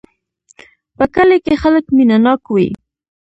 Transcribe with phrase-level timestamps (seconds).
[0.97, 2.67] په کلي کې خلک مینه ناک وی